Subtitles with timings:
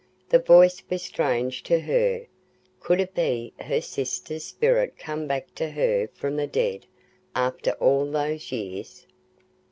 [0.29, 2.25] The voice was strange to her.
[2.79, 6.87] Could it be her sister's spirit come back to her from the dead
[7.35, 9.05] after all those years?